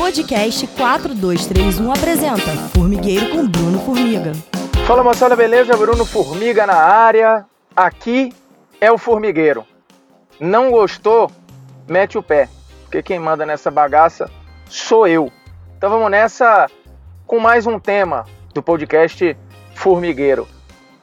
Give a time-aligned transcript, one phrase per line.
[0.00, 4.32] Podcast 4231 apresenta Formigueiro com Bruno Formiga.
[4.86, 5.76] Fala moçada, beleza?
[5.76, 7.44] Bruno Formiga na área.
[7.76, 8.32] Aqui
[8.80, 9.62] é o Formigueiro.
[10.40, 11.30] Não gostou?
[11.86, 12.48] Mete o pé,
[12.84, 14.30] porque quem manda nessa bagaça
[14.70, 15.30] sou eu.
[15.76, 16.70] Então vamos nessa
[17.26, 18.24] com mais um tema
[18.54, 19.36] do podcast
[19.74, 20.48] Formigueiro.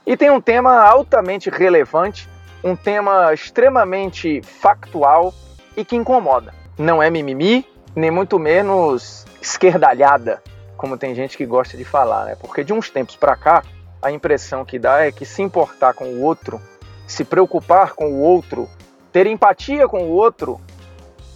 [0.08, 2.28] E tem um tema altamente relevante,
[2.64, 5.36] um tema extremamente factual
[5.78, 6.52] e que incomoda.
[6.80, 7.64] Não é mimimi,
[7.98, 10.44] nem muito menos esquerdalhada,
[10.78, 12.36] como tem gente que gosta de falar, né?
[12.40, 13.64] Porque de uns tempos para cá,
[14.00, 16.62] a impressão que dá é que se importar com o outro,
[17.08, 18.70] se preocupar com o outro,
[19.12, 20.62] ter empatia com o outro,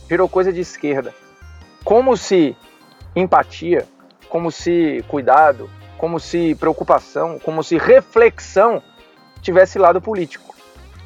[0.08, 1.12] virou coisa de esquerda.
[1.84, 2.55] Como se
[3.16, 3.88] empatia,
[4.30, 8.84] como se cuidado, como se preocupação, como se reflexão
[9.41, 10.54] tivesse lado político.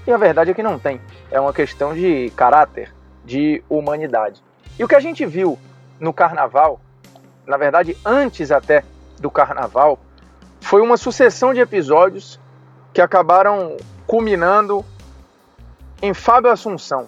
[0.06, 1.00] E a verdade é que não tem.
[1.32, 2.94] É uma questão de caráter,
[3.24, 4.44] de humanidade.
[4.78, 5.58] E o que a gente viu
[6.00, 6.80] no carnaval,
[7.46, 8.84] na verdade antes até
[9.20, 9.98] do carnaval,
[10.60, 12.40] foi uma sucessão de episódios
[12.94, 14.84] que acabaram culminando
[16.02, 17.08] em Fábio Assunção,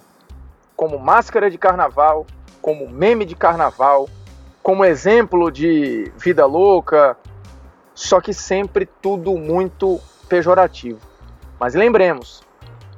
[0.75, 2.25] como máscara de carnaval,
[2.61, 4.07] como meme de carnaval,
[4.63, 7.17] como exemplo de vida louca,
[7.93, 10.99] só que sempre tudo muito pejorativo.
[11.59, 12.43] Mas lembremos,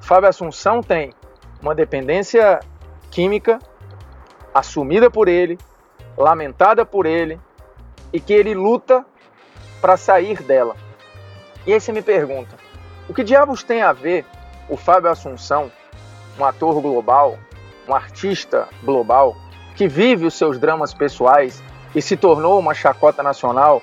[0.01, 1.13] Fábio Assunção tem
[1.61, 2.59] uma dependência
[3.09, 3.59] química
[4.53, 5.57] assumida por ele,
[6.17, 7.39] lamentada por ele
[8.11, 9.05] e que ele luta
[9.81, 10.75] para sair dela.
[11.65, 12.55] E aí você me pergunta:
[13.07, 14.25] o que diabos tem a ver
[14.67, 15.71] o Fábio Assunção,
[16.37, 17.37] um ator global,
[17.87, 19.35] um artista global,
[19.75, 21.63] que vive os seus dramas pessoais
[21.95, 23.81] e se tornou uma chacota nacional?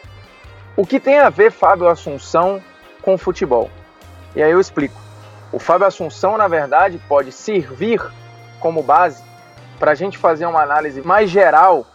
[0.76, 2.62] O que tem a ver Fábio Assunção
[3.02, 3.70] com futebol?
[4.34, 5.00] E aí eu explico.
[5.50, 8.02] O Fábio Assunção, na verdade, pode servir
[8.60, 9.22] como base
[9.78, 11.86] para a gente fazer uma análise mais geral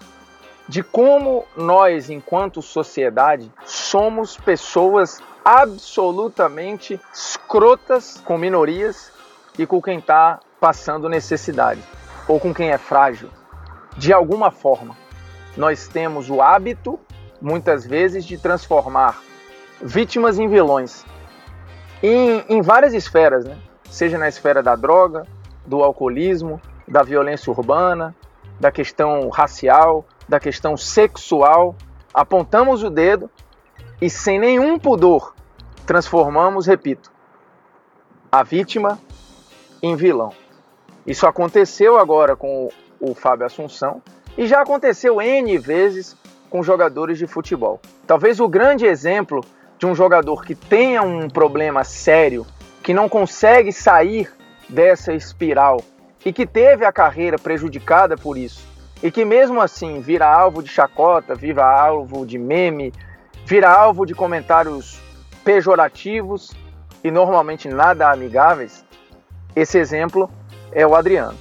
[0.68, 9.12] de como nós, enquanto sociedade, somos pessoas absolutamente escrotas com minorias
[9.58, 11.82] e com quem está passando necessidade
[12.28, 13.30] ou com quem é frágil.
[13.98, 14.96] De alguma forma,
[15.58, 17.00] nós temos o hábito,
[17.42, 19.20] muitas vezes, de transformar
[19.82, 21.04] vítimas em vilões
[22.04, 23.58] em, em várias esferas, né?
[23.90, 25.26] seja na esfera da droga,
[25.66, 26.60] do alcoolismo,
[26.92, 28.14] da violência urbana,
[28.60, 31.74] da questão racial, da questão sexual,
[32.14, 33.30] apontamos o dedo
[34.02, 35.34] e sem nenhum pudor
[35.86, 37.10] transformamos, repito,
[38.30, 39.00] a vítima
[39.82, 40.34] em vilão.
[41.08, 42.70] Isso aconteceu agora com
[43.00, 44.02] o, Fábio Assunção
[44.38, 46.16] e já aconteceu N vezes
[46.50, 47.80] com jogadores de futebol.
[48.06, 49.44] Talvez o grande exemplo
[49.80, 52.46] de um jogador que tenha um problema sério,
[52.84, 54.30] que não consegue sair
[54.70, 55.82] dessa espiral
[56.26, 58.66] e que teve a carreira prejudicada por isso,
[59.02, 62.94] e que mesmo assim vira alvo de chacota, vira alvo de meme,
[63.46, 65.00] vira alvo de comentários
[65.44, 66.52] pejorativos
[67.04, 68.86] e normalmente nada amigáveis,
[69.56, 70.30] esse exemplo
[70.72, 71.38] é o Adriano.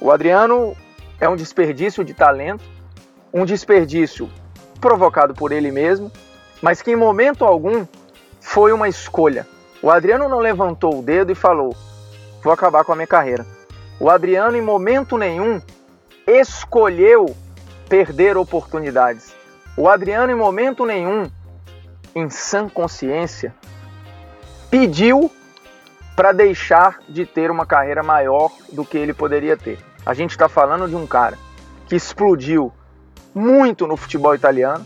[0.00, 0.74] O Adriano
[1.20, 2.64] é um desperdício de talento,
[3.32, 4.28] um desperdício
[4.80, 6.10] provocado por ele mesmo,
[6.60, 7.86] mas que em momento algum
[8.40, 9.46] foi uma escolha.
[9.80, 11.74] O Adriano não levantou o dedo e falou:
[12.42, 13.46] vou acabar com a minha carreira.
[14.02, 15.62] O Adriano, em momento nenhum,
[16.26, 17.36] escolheu
[17.88, 19.32] perder oportunidades.
[19.76, 21.30] O Adriano, em momento nenhum,
[22.12, 23.54] em sã consciência,
[24.68, 25.30] pediu
[26.16, 29.78] para deixar de ter uma carreira maior do que ele poderia ter.
[30.04, 31.38] A gente está falando de um cara
[31.86, 32.72] que explodiu
[33.32, 34.84] muito no futebol italiano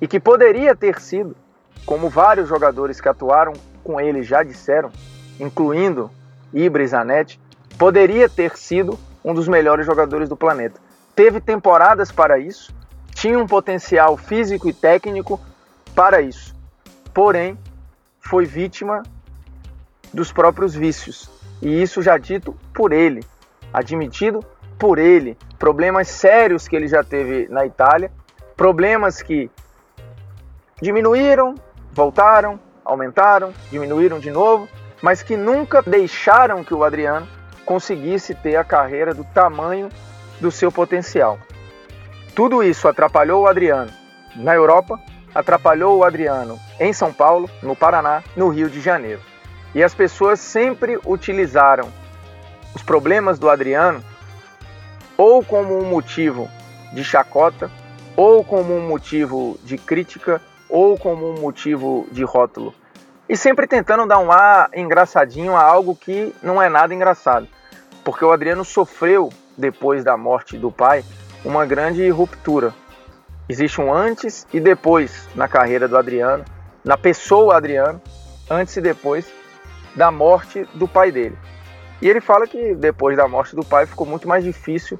[0.00, 1.36] e que poderia ter sido,
[1.84, 3.52] como vários jogadores que atuaram
[3.84, 4.90] com ele já disseram,
[5.38, 6.10] incluindo
[6.54, 7.38] Ibra Zanetti,
[7.78, 10.80] poderia ter sido um dos melhores jogadores do planeta.
[11.14, 12.74] Teve temporadas para isso,
[13.14, 15.40] tinha um potencial físico e técnico
[15.94, 16.54] para isso.
[17.12, 17.58] Porém,
[18.20, 19.02] foi vítima
[20.12, 21.30] dos próprios vícios.
[21.62, 23.24] E isso já dito por ele,
[23.72, 24.44] admitido
[24.78, 25.38] por ele.
[25.58, 28.10] Problemas sérios que ele já teve na Itália,
[28.56, 29.50] problemas que
[30.82, 31.54] diminuíram,
[31.92, 34.68] voltaram, aumentaram, diminuíram de novo,
[35.00, 37.26] mas que nunca deixaram que o Adriano
[37.64, 39.88] conseguisse ter a carreira do tamanho
[40.40, 41.38] do seu potencial.
[42.34, 43.90] Tudo isso atrapalhou o Adriano
[44.36, 45.00] na Europa,
[45.34, 49.20] atrapalhou o Adriano em São Paulo, no Paraná, no Rio de Janeiro.
[49.74, 51.92] E as pessoas sempre utilizaram
[52.74, 54.02] os problemas do Adriano
[55.16, 56.48] ou como um motivo
[56.92, 57.70] de chacota,
[58.16, 62.74] ou como um motivo de crítica, ou como um motivo de rótulo.
[63.28, 67.48] E sempre tentando dar um ar engraçadinho a algo que não é nada engraçado
[68.04, 71.02] porque o Adriano sofreu, depois da morte do pai,
[71.44, 72.74] uma grande ruptura.
[73.48, 76.44] Existe um antes e depois na carreira do Adriano,
[76.84, 78.00] na pessoa Adriano,
[78.50, 79.26] antes e depois
[79.96, 81.38] da morte do pai dele.
[82.02, 84.98] E ele fala que depois da morte do pai ficou muito mais difícil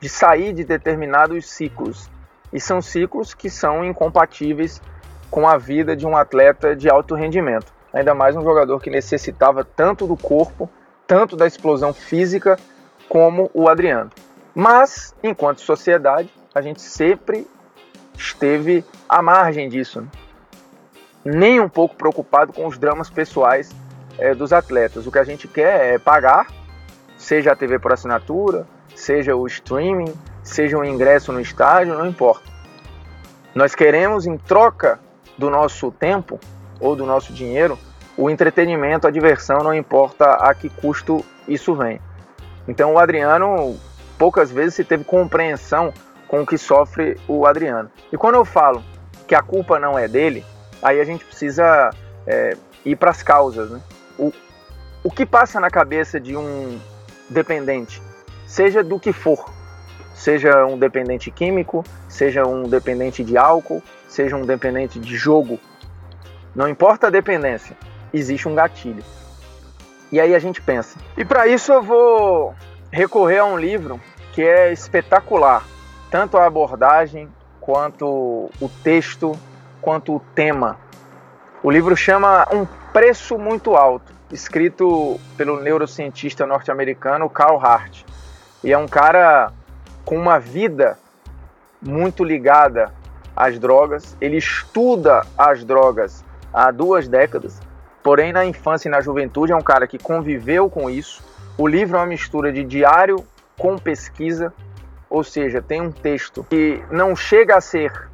[0.00, 2.10] de sair de determinados ciclos.
[2.52, 4.82] E são ciclos que são incompatíveis
[5.30, 7.72] com a vida de um atleta de alto rendimento.
[7.92, 10.68] Ainda mais um jogador que necessitava tanto do corpo,
[11.06, 12.58] tanto da explosão física,
[13.08, 14.10] como o Adriano.
[14.54, 17.46] Mas, enquanto sociedade, a gente sempre
[18.16, 20.00] esteve à margem disso.
[20.00, 20.08] Né?
[21.24, 23.70] Nem um pouco preocupado com os dramas pessoais
[24.18, 25.06] é, dos atletas.
[25.06, 26.46] O que a gente quer é pagar,
[27.16, 30.12] seja a TV por assinatura, seja o streaming,
[30.42, 32.48] seja o ingresso no estádio, não importa.
[33.54, 35.00] Nós queremos, em troca
[35.40, 36.38] do nosso tempo
[36.78, 37.78] ou do nosso dinheiro,
[38.16, 41.98] o entretenimento, a diversão, não importa a que custo isso vem.
[42.68, 43.74] Então o Adriano
[44.18, 45.94] poucas vezes se teve compreensão
[46.28, 47.90] com o que sofre o Adriano.
[48.12, 48.84] E quando eu falo
[49.26, 50.44] que a culpa não é dele,
[50.82, 51.90] aí a gente precisa
[52.26, 52.54] é,
[52.84, 53.70] ir para as causas.
[53.70, 53.80] Né?
[54.18, 54.30] O,
[55.02, 56.78] o que passa na cabeça de um
[57.30, 58.02] dependente,
[58.46, 59.50] seja do que for,
[60.14, 65.58] seja um dependente químico, seja um dependente de álcool, seja um dependente de jogo,
[66.54, 67.76] não importa a dependência,
[68.12, 69.04] existe um gatilho.
[70.10, 70.98] E aí a gente pensa.
[71.16, 72.54] E para isso eu vou
[72.90, 74.00] recorrer a um livro
[74.32, 75.64] que é espetacular,
[76.10, 77.28] tanto a abordagem
[77.60, 79.38] quanto o texto,
[79.80, 80.76] quanto o tema.
[81.62, 88.02] O livro chama Um Preço Muito Alto, escrito pelo neurocientista norte-americano Carl Hart.
[88.64, 89.52] E é um cara
[90.04, 90.98] com uma vida
[91.80, 92.92] muito ligada
[93.40, 94.16] às drogas.
[94.20, 96.22] Ele estuda as drogas
[96.52, 97.58] há duas décadas,
[98.02, 101.22] porém na infância e na juventude é um cara que conviveu com isso.
[101.56, 103.24] O livro é uma mistura de diário
[103.58, 104.52] com pesquisa,
[105.08, 108.08] ou seja, tem um texto que não chega a ser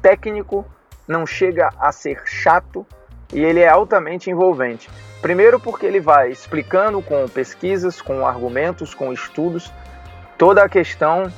[0.00, 0.64] técnico,
[1.06, 2.86] não chega a ser chato
[3.32, 4.88] e ele é altamente envolvente.
[5.20, 9.72] Primeiro, porque ele vai explicando com pesquisas, com argumentos, com estudos,
[10.36, 11.32] toda a questão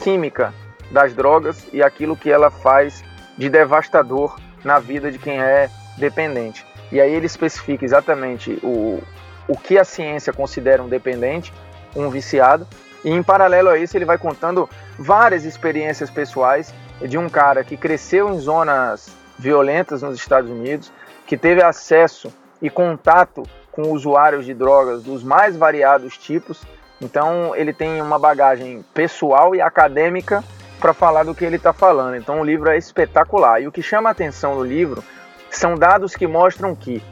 [0.00, 0.52] química
[0.90, 3.04] das drogas e aquilo que ela faz
[3.36, 6.64] de devastador na vida de quem é dependente.
[6.90, 9.02] E aí ele especifica exatamente o,
[9.48, 11.52] o que a ciência considera um dependente,
[11.94, 12.66] um viciado,
[13.04, 16.72] e em paralelo a isso ele vai contando várias experiências pessoais
[17.02, 19.08] de um cara que cresceu em zonas
[19.38, 20.92] violentas nos Estados Unidos,
[21.26, 22.32] que teve acesso
[22.62, 26.62] e contato com usuários de drogas dos mais variados tipos.
[27.00, 30.42] Então ele tem uma bagagem pessoal e acadêmica
[30.84, 32.14] para falar do que ele está falando.
[32.14, 33.62] Então o livro é espetacular.
[33.62, 35.02] E o que chama a atenção no livro
[35.48, 37.02] são dados que mostram que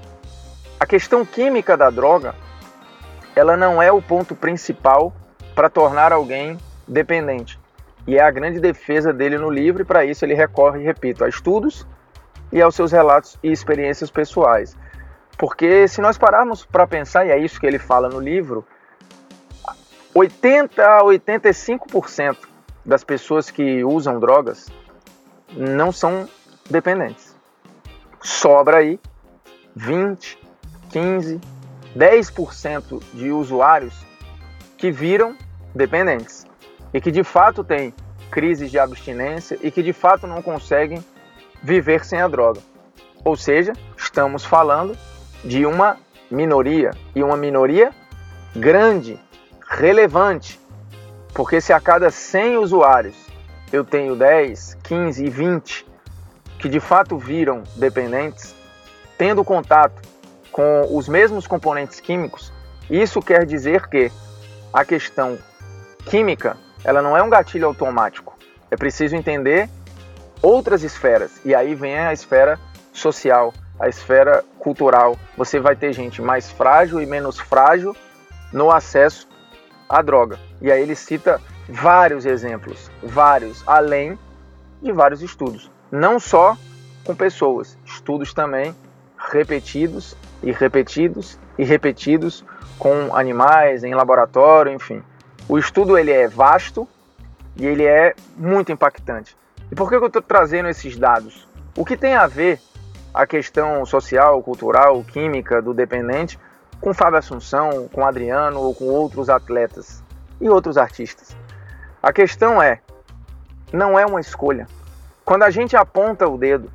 [0.78, 2.34] a questão química da droga
[3.34, 5.10] ela não é o ponto principal
[5.54, 7.58] para tornar alguém dependente.
[8.06, 11.28] E é a grande defesa dele no livro, e para isso ele recorre, repito, a
[11.30, 11.86] estudos
[12.52, 14.76] e aos seus relatos e experiências pessoais.
[15.38, 18.66] Porque se nós pararmos para pensar, e é isso que ele fala no livro,
[20.14, 22.51] 80 a 85%
[22.84, 24.68] das pessoas que usam drogas
[25.56, 26.28] não são
[26.68, 27.36] dependentes.
[28.20, 28.98] Sobra aí
[29.74, 30.38] 20,
[30.90, 31.40] 15,
[31.96, 33.94] 10% de usuários
[34.76, 35.36] que viram
[35.74, 36.46] dependentes
[36.92, 37.94] e que de fato têm
[38.30, 41.04] crises de abstinência e que de fato não conseguem
[41.62, 42.60] viver sem a droga.
[43.24, 44.96] Ou seja, estamos falando
[45.44, 45.98] de uma
[46.30, 47.92] minoria e uma minoria
[48.54, 49.18] grande,
[49.68, 50.58] relevante,
[51.34, 53.16] porque se a cada 100 usuários
[53.72, 55.86] eu tenho 10, 15 e 20
[56.58, 58.54] que de fato viram dependentes,
[59.18, 60.00] tendo contato
[60.52, 62.52] com os mesmos componentes químicos,
[62.88, 64.12] isso quer dizer que
[64.72, 65.38] a questão
[66.06, 68.36] química ela não é um gatilho automático.
[68.70, 69.68] É preciso entender
[70.40, 71.40] outras esferas.
[71.44, 72.58] E aí vem a esfera
[72.92, 75.16] social, a esfera cultural.
[75.36, 77.96] Você vai ter gente mais frágil e menos frágil
[78.52, 79.28] no acesso
[79.92, 80.38] à droga.
[80.58, 84.18] E aí ele cita vários exemplos, vários, além
[84.80, 85.70] de vários estudos.
[85.90, 86.56] Não só
[87.04, 88.74] com pessoas, estudos também
[89.18, 92.42] repetidos e repetidos e repetidos
[92.78, 95.02] com animais, em laboratório, enfim.
[95.46, 96.88] O estudo ele é vasto
[97.54, 99.36] e ele é muito impactante.
[99.70, 101.46] E por que eu estou trazendo esses dados?
[101.76, 102.58] O que tem a ver
[103.12, 106.38] a questão social, cultural, química do dependente
[106.82, 110.04] com Fábio Assunção, com Adriano ou com outros atletas
[110.40, 111.34] e outros artistas?
[112.02, 112.80] A questão é,
[113.72, 114.66] não é uma escolha.
[115.24, 116.70] Quando a gente aponta o dedo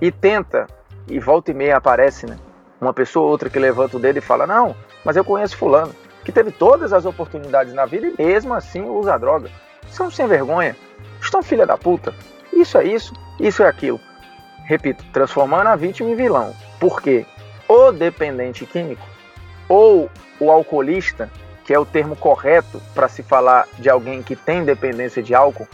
[0.00, 0.66] e tenta,
[1.08, 2.36] e volta e meia aparece, né?
[2.80, 5.94] Uma pessoa ou outra que levanta o dedo e fala: Não, mas eu conheço Fulano,
[6.24, 9.48] que teve todas as oportunidades na vida e mesmo assim usa droga.
[9.88, 10.76] São sem vergonha
[11.20, 12.14] estão filha da puta.
[12.52, 14.00] isso é isso, isso é aquilo.
[14.64, 16.54] Repito, transformando a vítima em vilão.
[16.80, 17.24] Por quê?
[17.68, 19.06] O dependente químico
[19.68, 21.30] ou o alcoolista,
[21.64, 25.66] que é o termo correto para se falar de alguém que tem dependência de álcool,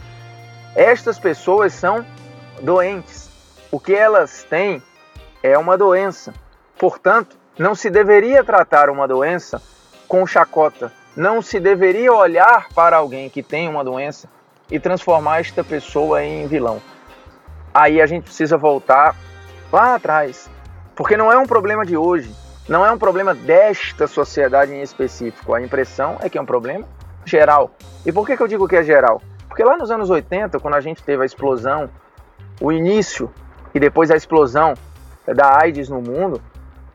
[0.75, 2.03] estas pessoas são
[2.61, 3.29] doentes.
[3.71, 4.81] O que elas têm
[5.43, 6.33] é uma doença.
[6.77, 9.61] Portanto, não se deveria tratar uma doença
[10.07, 10.91] com chacota.
[11.15, 14.27] Não se deveria olhar para alguém que tem uma doença
[14.71, 16.81] e transformar esta pessoa em vilão.
[17.71, 19.15] Aí a gente precisa voltar
[19.71, 20.49] lá atrás,
[20.95, 22.33] porque não é um problema de hoje,
[22.67, 25.53] não é um problema desta sociedade em específico.
[25.53, 26.87] A impressão é que é um problema
[27.25, 27.71] geral.
[28.05, 29.21] E por que, que eu digo que é geral?
[29.47, 31.89] Porque lá nos anos 80, quando a gente teve a explosão,
[32.59, 33.31] o início
[33.73, 34.73] e depois a explosão
[35.25, 36.41] da AIDS no mundo,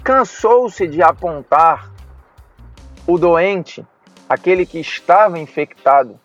[0.03, 1.91] cansou-se de apontar
[3.07, 3.85] o doente,
[4.29, 6.19] aquele que estava infectado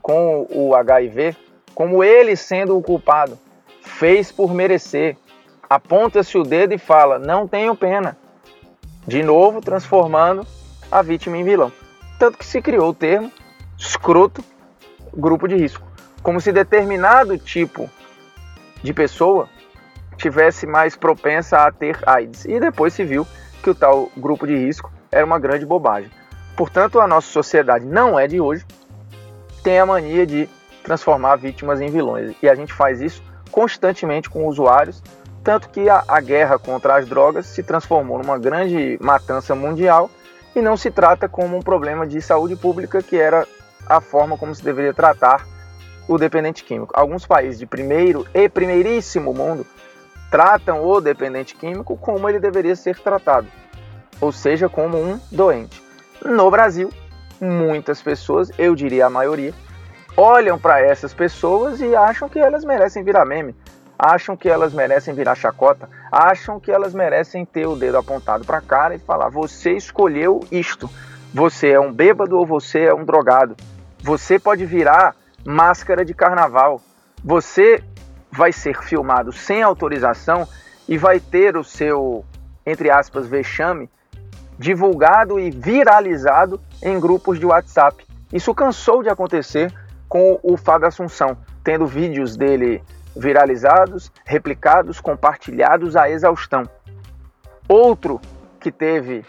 [0.00, 1.36] com o HIV,
[1.74, 3.38] como ele sendo o culpado.
[3.82, 5.16] Fez por merecer.
[5.72, 8.14] Aponta-se o dedo e fala: Não tenho pena.
[9.06, 10.46] De novo, transformando
[10.90, 11.72] a vítima em vilão.
[12.18, 13.32] Tanto que se criou o termo
[13.78, 14.44] escroto
[15.14, 15.82] grupo de risco.
[16.22, 17.88] Como se determinado tipo
[18.82, 19.48] de pessoa
[20.18, 22.44] tivesse mais propensa a ter AIDS.
[22.44, 23.26] E depois se viu
[23.62, 26.10] que o tal grupo de risco era uma grande bobagem.
[26.54, 28.66] Portanto, a nossa sociedade não é de hoje,
[29.64, 30.46] tem a mania de
[30.84, 32.36] transformar vítimas em vilões.
[32.42, 35.02] E a gente faz isso constantemente com usuários,
[35.42, 40.10] tanto que a, a guerra contra as drogas se transformou numa grande matança mundial
[40.54, 43.46] e não se trata como um problema de saúde pública, que era
[43.86, 45.46] a forma como se deveria tratar
[46.06, 46.92] o dependente químico.
[46.96, 49.66] Alguns países de primeiro e primeiríssimo mundo
[50.30, 53.46] tratam o dependente químico como ele deveria ser tratado,
[54.20, 55.82] ou seja, como um doente.
[56.24, 56.90] No Brasil,
[57.40, 59.52] muitas pessoas, eu diria a maioria,
[60.16, 63.54] olham para essas pessoas e acham que elas merecem virar meme,
[64.02, 68.58] acham que elas merecem virar chacota, acham que elas merecem ter o dedo apontado para
[68.58, 70.90] a cara e falar: você escolheu isto,
[71.32, 73.56] você é um bêbado ou você é um drogado,
[74.00, 76.80] você pode virar máscara de carnaval,
[77.22, 77.82] você
[78.28, 80.48] vai ser filmado sem autorização
[80.88, 82.24] e vai ter o seu,
[82.66, 83.88] entre aspas, vexame
[84.58, 88.04] divulgado e viralizado em grupos de WhatsApp.
[88.32, 89.72] Isso cansou de acontecer
[90.08, 92.82] com o Fábio Assunção, tendo vídeos dele
[93.16, 96.68] viralizados, replicados, compartilhados à exaustão.
[97.68, 98.20] Outro
[98.60, 99.24] que teve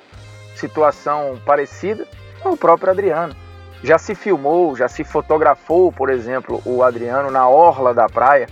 [0.55, 2.07] situação parecida
[2.43, 3.35] é o próprio Adriano.
[3.83, 8.47] Já se filmou, já se fotografou, por exemplo, o Adriano na orla da praia,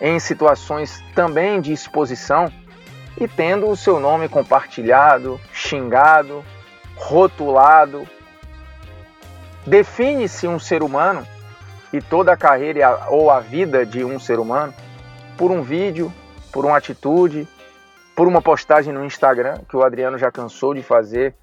[0.00, 2.50] em situações também de exposição
[3.20, 6.44] e tendo o seu nome compartilhado, xingado,
[6.96, 8.06] rotulado.
[9.66, 11.26] Define-se um ser humano
[11.94, 14.74] e toda a carreira ou a vida de um ser humano
[15.38, 16.12] por um vídeo,
[16.52, 17.46] por uma atitude,
[18.16, 21.36] por uma postagem no Instagram, que o Adriano já cansou de fazer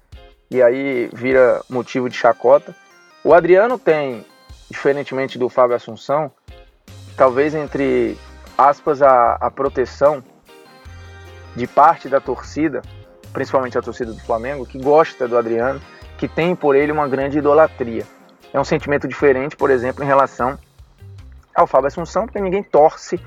[0.50, 2.76] e aí vira motivo de chacota.
[3.24, 4.26] O Adriano tem,
[4.70, 6.30] diferentemente do Fábio Assunção,
[7.16, 8.18] talvez entre
[8.58, 10.22] aspas a, a proteção
[11.56, 12.82] de parte da torcida,
[13.32, 15.80] principalmente a torcida do Flamengo, que gosta do Adriano,
[16.18, 18.04] que tem por ele uma grande idolatria.
[18.52, 20.58] É um sentimento diferente, por exemplo, em relação
[21.54, 23.18] ao Fábio Assunção, porque ninguém torce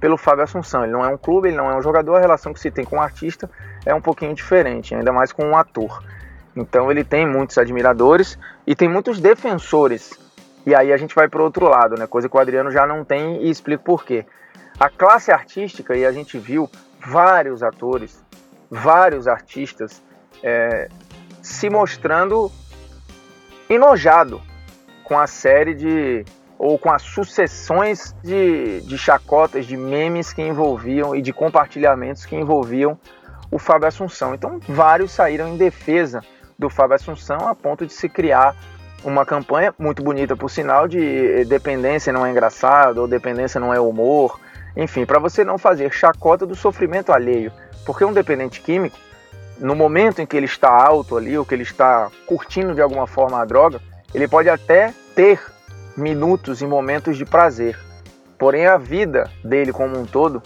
[0.00, 0.84] pelo Fábio Assunção.
[0.84, 2.84] Ele não é um clube, ele não é um jogador, a relação que se tem
[2.84, 3.50] com um artista
[3.84, 6.02] é um pouquinho diferente, ainda mais com um ator.
[6.56, 10.18] Então ele tem muitos admiradores e tem muitos defensores.
[10.66, 12.06] E aí a gente vai para o outro lado, né?
[12.06, 14.24] Coisa que o Adriano já não tem e explico por quê.
[14.78, 18.22] A classe artística, e a gente viu vários atores,
[18.70, 20.02] vários artistas
[20.42, 20.88] é,
[21.42, 22.50] se mostrando
[23.68, 24.40] enojado
[25.10, 26.24] com a série de
[26.56, 32.36] ou com as sucessões de, de chacotas, de memes que envolviam e de compartilhamentos que
[32.36, 32.96] envolviam
[33.50, 34.36] o Fábio Assunção.
[34.36, 36.20] Então, vários saíram em defesa
[36.56, 38.54] do Fábio Assunção a ponto de se criar
[39.02, 43.80] uma campanha muito bonita, por sinal, de dependência não é engraçado, ou dependência não é
[43.80, 44.38] humor,
[44.76, 47.50] enfim, para você não fazer chacota do sofrimento alheio.
[47.84, 48.96] Porque um dependente químico,
[49.58, 53.08] no momento em que ele está alto ali, ou que ele está curtindo de alguma
[53.08, 53.80] forma a droga,
[54.14, 55.38] ele pode até ter
[55.98, 57.78] minutos e momentos de prazer.
[58.38, 60.42] Porém, a vida dele como um todo,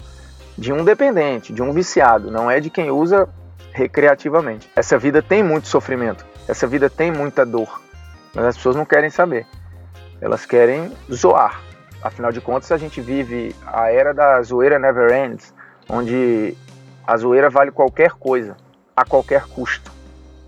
[0.57, 3.29] de um dependente, de um viciado, não é de quem usa
[3.71, 4.69] recreativamente.
[4.75, 7.81] Essa vida tem muito sofrimento, essa vida tem muita dor,
[8.33, 9.47] mas as pessoas não querem saber.
[10.19, 11.61] Elas querem zoar.
[12.03, 15.53] Afinal de contas, a gente vive a era da zoeira never ends,
[15.87, 16.53] onde
[17.07, 18.57] a zoeira vale qualquer coisa,
[18.93, 19.89] a qualquer custo.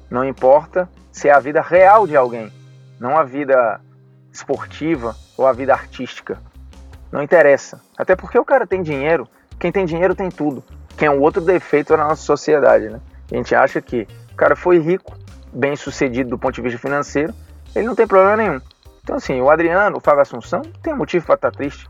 [0.10, 2.52] Não importa se é a vida real de alguém,
[3.00, 3.80] não a vida
[4.38, 6.40] esportiva ou a vida artística.
[7.12, 7.82] Não interessa.
[7.98, 9.28] Até porque o cara tem dinheiro,
[9.60, 10.64] quem tem dinheiro tem tudo.
[10.98, 13.00] Que é um outro defeito da nossa sociedade, né?
[13.32, 15.16] A gente acha que o cara foi rico,
[15.52, 17.34] bem sucedido do ponto de vista financeiro,
[17.76, 18.62] ele não tem problema nenhum.
[19.04, 21.90] Então, assim, o Adriano, o Fábio Assunção, tem motivo para estar tá triste.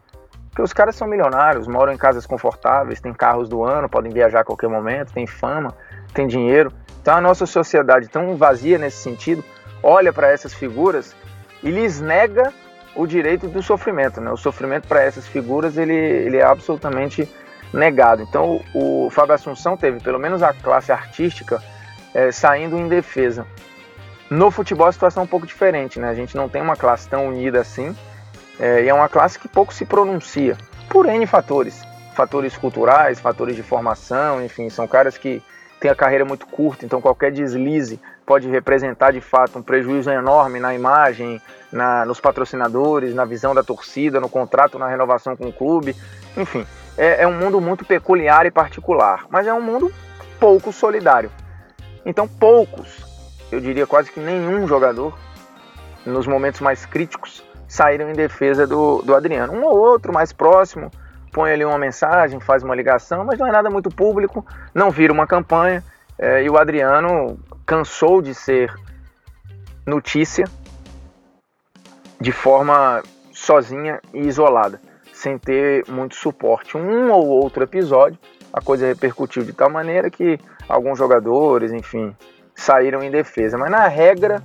[0.49, 4.41] Porque os caras são milionários, moram em casas confortáveis, têm carros do ano, podem viajar
[4.41, 5.73] a qualquer momento, têm fama,
[6.13, 6.71] têm dinheiro.
[7.01, 9.43] Então, a nossa sociedade, tão vazia nesse sentido,
[9.83, 11.15] olha para essas figuras
[11.63, 12.53] e lhes nega
[12.95, 14.19] o direito do sofrimento.
[14.19, 14.31] Né?
[14.31, 17.29] O sofrimento para essas figuras ele, ele é absolutamente
[17.73, 18.23] negado.
[18.23, 21.61] Então o, o Fábio Assunção teve pelo menos a classe artística
[22.13, 23.45] é, saindo em defesa.
[24.29, 26.09] No futebol a situação é um pouco diferente, né?
[26.09, 27.95] A gente não tem uma classe tão unida assim
[28.59, 30.57] é, e é uma classe que pouco se pronuncia
[30.89, 31.81] por N fatores.
[32.15, 35.41] Fatores culturais, fatores de formação, enfim, são caras que
[35.79, 40.59] têm a carreira muito curta, então qualquer deslize pode representar de fato um prejuízo enorme
[40.59, 41.41] na imagem,
[41.71, 45.95] na, nos patrocinadores, na visão da torcida, no contrato, na renovação com o clube.
[46.35, 46.67] Enfim,
[46.97, 49.89] é, é um mundo muito peculiar e particular, mas é um mundo
[50.41, 51.31] pouco solidário.
[52.05, 53.05] Então, poucos,
[53.49, 55.17] eu diria quase que nenhum jogador,
[56.05, 59.53] nos momentos mais críticos, saíram em defesa do, do Adriano.
[59.53, 60.91] Um ou outro mais próximo
[61.31, 65.13] põe ali uma mensagem, faz uma ligação, mas não é nada muito público, não vira
[65.13, 65.81] uma campanha.
[66.19, 68.73] É, e o Adriano cansou de ser
[69.85, 70.45] notícia
[72.19, 74.81] de forma sozinha e isolada,
[75.13, 76.77] sem ter muito suporte.
[76.77, 78.17] Um ou outro episódio,
[78.53, 82.15] a coisa repercutiu de tal maneira que alguns jogadores, enfim,
[82.55, 83.57] saíram em defesa.
[83.57, 84.41] Mas na regra,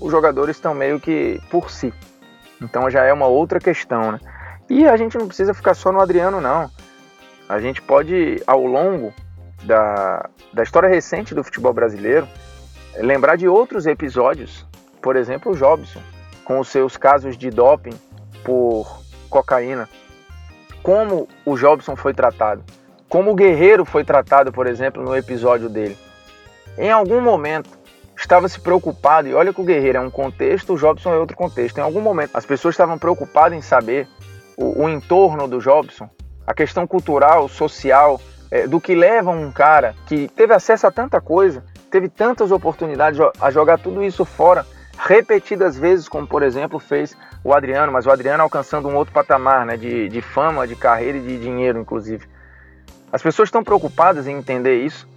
[0.00, 1.94] os jogadores estão meio que por si.
[2.60, 4.20] Então já é uma outra questão, né?
[4.68, 6.68] E a gente não precisa ficar só no Adriano, não.
[7.48, 9.14] A gente pode, ao longo
[9.64, 12.28] da, da história recente do futebol brasileiro,
[12.96, 14.66] lembrar de outros episódios,
[15.02, 16.00] por exemplo, o Jobson,
[16.44, 17.98] com os seus casos de doping
[18.44, 19.88] por cocaína.
[20.82, 22.62] Como o Jobson foi tratado,
[23.08, 25.96] como o Guerreiro foi tratado, por exemplo, no episódio dele.
[26.76, 27.70] Em algum momento
[28.16, 31.36] estava se preocupado, e olha que o Guerreiro é um contexto, o Jobson é outro
[31.36, 31.78] contexto.
[31.78, 34.06] Em algum momento as pessoas estavam preocupadas em saber
[34.56, 36.08] o, o entorno do Jobson,
[36.46, 38.20] a questão cultural, social,
[38.54, 43.18] é, do que leva um cara que teve acesso a tanta coisa teve tantas oportunidades
[43.40, 44.64] a jogar tudo isso fora
[44.96, 49.66] repetidas vezes, como por exemplo fez o Adriano, mas o Adriano alcançando um outro patamar
[49.66, 52.28] né, de, de fama, de carreira e de dinheiro, inclusive.
[53.12, 55.08] As pessoas estão preocupadas em entender isso,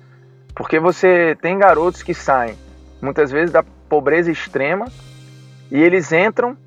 [0.56, 2.58] porque você tem garotos que saem
[3.00, 4.86] muitas vezes da pobreza extrema
[5.71, 6.58] e eles entram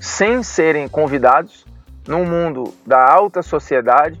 [0.00, 1.66] sem serem convidados
[2.08, 4.18] num mundo da alta sociedade,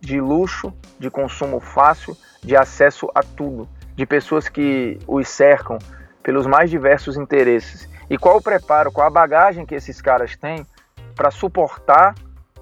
[0.00, 3.68] de luxo, de consumo fácil, de acesso a tudo
[4.00, 5.78] de pessoas que os cercam
[6.22, 10.66] pelos mais diversos interesses e qual o preparo, qual a bagagem que esses caras têm
[11.14, 12.14] para suportar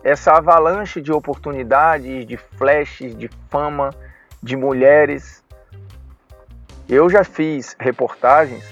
[0.03, 3.95] essa avalanche de oportunidades, de flashes, de fama,
[4.43, 5.45] de mulheres.
[6.89, 8.65] Eu já fiz reportagens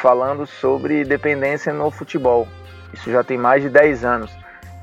[0.00, 2.48] falando sobre dependência no futebol.
[2.94, 4.32] Isso já tem mais de 10 anos.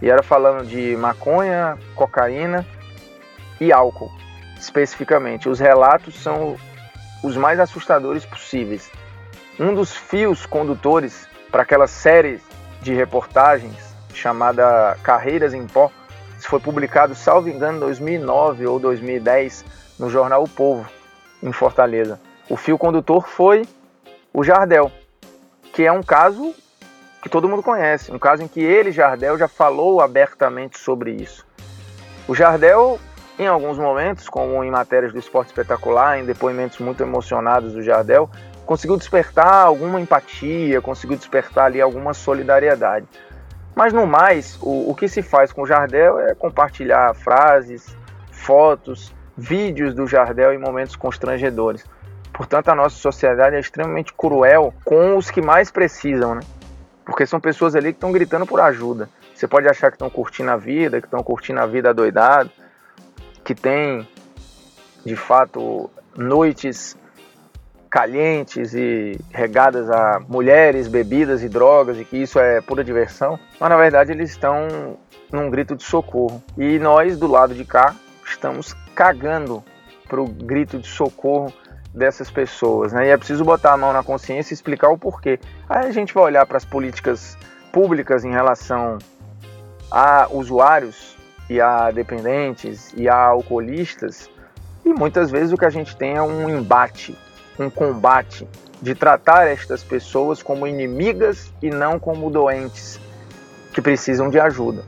[0.04, 2.64] E era falando de maconha, cocaína
[3.60, 4.12] e álcool,
[4.60, 5.50] especificamente.
[5.50, 6.56] Os relatos são
[7.24, 8.90] os mais assustadores possíveis.
[9.60, 12.42] Um dos fios condutores para aquela série
[12.82, 15.92] de reportagens chamada Carreiras em Pó,
[16.48, 19.66] foi publicado, salvo engano, em 2009 ou 2010
[19.98, 20.88] no jornal O Povo,
[21.42, 22.20] em Fortaleza.
[22.50, 23.66] O fio condutor foi
[24.34, 24.92] o Jardel,
[25.74, 26.54] que é um caso
[27.22, 31.46] que todo mundo conhece, um caso em que ele, Jardel, já falou abertamente sobre isso.
[32.28, 33.00] O Jardel
[33.38, 38.30] em alguns momentos, como em matérias do esporte espetacular, em depoimentos muito emocionados do Jardel,
[38.66, 43.08] conseguiu despertar alguma empatia, conseguiu despertar ali alguma solidariedade.
[43.76, 47.98] Mas no mais, o, o que se faz com o Jardel é compartilhar frases,
[48.32, 51.84] fotos, vídeos do Jardel em momentos constrangedores.
[52.32, 56.42] Portanto, a nossa sociedade é extremamente cruel com os que mais precisam, né?
[57.06, 59.10] Porque são pessoas ali que estão gritando por ajuda.
[59.34, 62.50] Você pode achar que estão curtindo a vida, que estão curtindo a vida doidado,
[63.44, 64.08] que tem
[65.06, 66.96] de fato noites
[67.90, 73.70] calientes e regadas a mulheres, bebidas e drogas e que isso é pura diversão, mas
[73.70, 74.98] na verdade eles estão
[75.32, 76.42] num grito de socorro.
[76.58, 79.64] E nós do lado de cá estamos cagando
[80.08, 81.54] pro grito de socorro
[81.94, 83.08] dessas pessoas, né?
[83.08, 85.40] E é preciso botar a mão na consciência e explicar o porquê.
[85.70, 87.38] Aí a gente vai olhar para as políticas
[87.72, 88.98] públicas em relação
[89.92, 91.16] a usuários
[91.50, 94.30] e a dependentes e a alcoolistas.
[94.86, 97.18] E muitas vezes o que a gente tem é um embate,
[97.60, 98.48] um combate
[98.82, 103.00] de tratar estas pessoas como inimigas e não como doentes
[103.74, 104.84] que precisam de ajuda.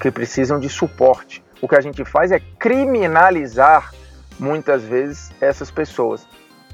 [0.00, 1.42] que precisam de suporte.
[1.60, 3.92] O que a gente faz é criminalizar
[4.38, 6.24] muitas vezes essas pessoas,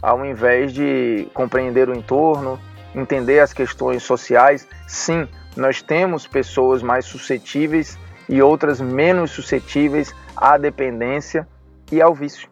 [0.02, 2.60] ao invés de compreender o entorno,
[2.94, 4.68] entender as questões sociais.
[4.86, 11.46] Sim, nós temos pessoas mais suscetíveis e outras menos suscetíveis à dependência
[11.90, 12.48] e ao vício.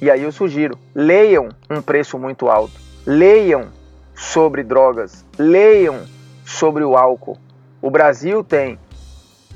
[0.00, 3.68] E aí eu sugiro, leiam um preço muito alto, leiam
[4.14, 6.02] sobre drogas, leiam
[6.44, 7.38] sobre o álcool.
[7.80, 8.78] O Brasil tem,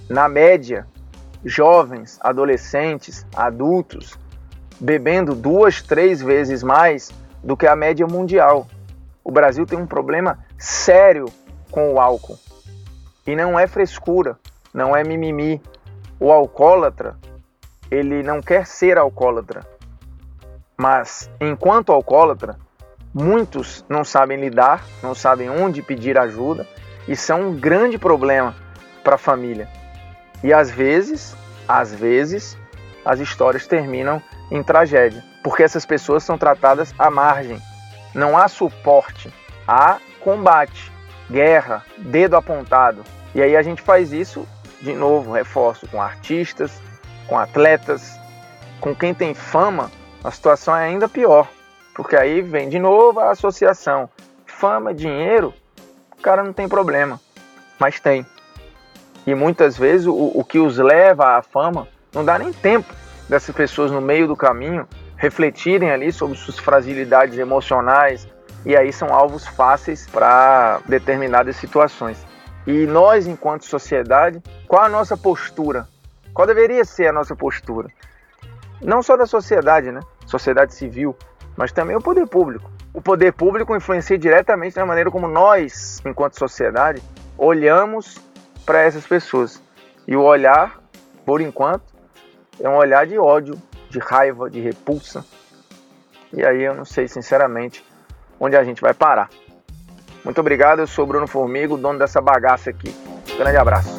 [0.09, 0.87] na média,
[1.44, 4.18] jovens, adolescentes, adultos,
[4.81, 7.11] bebendo duas, três vezes mais
[7.42, 8.66] do que a média mundial.
[9.24, 11.27] O Brasil tem um problema sério
[11.70, 12.38] com o álcool.
[13.27, 14.38] E não é frescura,
[14.79, 15.61] não é mimimi.
[16.21, 17.17] O alcoólatra,
[17.91, 19.67] ele não quer ser alcoólatra.
[20.77, 22.57] Mas, enquanto alcoólatra,
[23.12, 26.64] muitos não sabem lidar, não sabem onde pedir ajuda
[27.09, 28.55] e são um grande problema
[29.03, 29.69] para a família.
[30.45, 31.37] E às vezes,
[31.67, 32.57] às vezes,
[33.05, 37.61] as histórias terminam em tragédia, porque essas pessoas são tratadas à margem.
[38.14, 39.33] Não há suporte,
[39.67, 40.93] há combate,
[41.29, 43.03] guerra, dedo apontado.
[43.35, 44.47] E aí a gente faz isso
[44.81, 46.81] de novo, reforço com artistas,
[47.27, 48.19] com atletas,
[48.81, 49.91] com quem tem fama
[50.23, 51.49] a situação é ainda pior,
[51.95, 54.11] porque aí vem de novo a associação.
[54.47, 55.55] Fama, dinheiro,
[56.19, 57.21] o cara não tem problema,
[57.79, 58.27] mas tem.
[59.27, 62.93] E muitas vezes o, o que os leva à fama não dá nem tempo
[63.29, 68.27] dessas pessoas no meio do caminho refletirem ali sobre suas fragilidades emocionais
[68.64, 72.19] e aí são alvos fáceis para determinadas situações.
[72.68, 75.88] E nós, enquanto sociedade, qual a nossa postura?
[76.33, 77.88] Qual deveria ser a nossa postura?
[78.81, 80.00] não só da sociedade, né?
[80.26, 81.16] Sociedade civil,
[81.57, 82.70] mas também o poder público.
[82.92, 87.02] O poder público influencia diretamente na maneira como nós, enquanto sociedade,
[87.37, 88.18] olhamos
[88.64, 89.62] para essas pessoas.
[90.07, 90.81] E o olhar,
[91.24, 91.85] por enquanto,
[92.61, 95.24] é um olhar de ódio, de raiva, de repulsa.
[96.33, 97.85] E aí eu não sei, sinceramente,
[98.38, 99.28] onde a gente vai parar.
[100.29, 102.95] Muito obrigado, eu sou Bruno Formigo, dono dessa bagaça aqui.
[103.38, 103.97] Grande abraço.